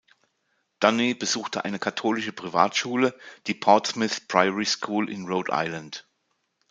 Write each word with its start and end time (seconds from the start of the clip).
Dunne 0.79 1.13
besuchte 1.13 1.63
eine 1.63 1.77
katholische 1.77 2.31
Privatschule, 2.33 3.15
die 3.45 3.53
Portsmouth 3.53 4.27
Priory 4.27 4.65
School 4.65 5.07
in 5.11 5.27
Rhode 5.27 5.51
Island. 5.53 6.07